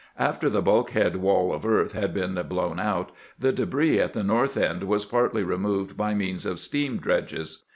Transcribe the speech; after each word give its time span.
After 0.17 0.49
the 0.49 0.63
bulkhead 0.63 1.17
wall 1.17 1.53
of 1.53 1.63
earth 1.63 1.93
had 1.93 2.11
been 2.11 2.33
blown 2.49 2.79
out, 2.79 3.11
the 3.37 3.51
debris 3.51 3.99
at 3.99 4.13
the 4.13 4.23
north 4.23 4.57
end 4.57 4.85
was 4.85 5.05
partly 5.05 5.43
removed 5.43 5.95
by 5.95 6.15
means 6.15 6.43
of 6.43 6.59
steam 6.59 6.97
dredges. 6.97 7.65